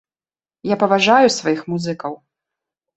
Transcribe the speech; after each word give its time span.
Я 0.73 0.79
паважаю 0.85 1.27
сваіх 1.37 1.59
музыкаў. 1.77 2.13